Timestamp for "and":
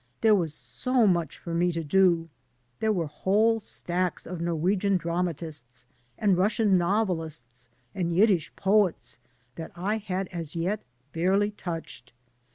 6.17-6.35, 7.93-8.11